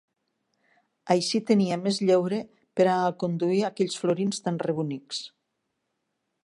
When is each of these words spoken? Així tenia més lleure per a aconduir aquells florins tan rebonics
Així 1.15 1.41
tenia 1.49 1.77
més 1.81 1.99
lleure 2.11 2.39
per 2.81 2.89
a 2.93 2.97
aconduir 3.11 3.61
aquells 3.69 4.01
florins 4.05 4.43
tan 4.47 4.61
rebonics 4.67 5.23